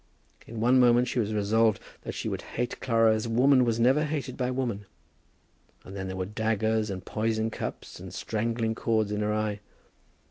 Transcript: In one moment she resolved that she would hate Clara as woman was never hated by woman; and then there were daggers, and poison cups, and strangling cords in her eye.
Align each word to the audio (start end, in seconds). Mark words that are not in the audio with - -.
In 0.47 0.59
one 0.59 0.79
moment 0.79 1.07
she 1.07 1.19
resolved 1.19 1.79
that 2.01 2.15
she 2.15 2.27
would 2.27 2.41
hate 2.41 2.79
Clara 2.79 3.13
as 3.13 3.27
woman 3.27 3.63
was 3.63 3.79
never 3.79 4.03
hated 4.05 4.35
by 4.35 4.49
woman; 4.49 4.87
and 5.83 5.95
then 5.95 6.07
there 6.07 6.17
were 6.17 6.25
daggers, 6.25 6.89
and 6.89 7.05
poison 7.05 7.51
cups, 7.51 7.99
and 7.99 8.11
strangling 8.11 8.73
cords 8.73 9.11
in 9.11 9.21
her 9.21 9.31
eye. 9.31 9.59